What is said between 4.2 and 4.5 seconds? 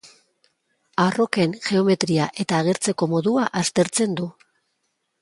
du.